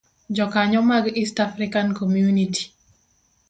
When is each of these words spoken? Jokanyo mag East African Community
Jokanyo 0.35 0.79
mag 0.89 1.05
East 1.19 1.37
African 1.45 1.89
Community 1.99 2.63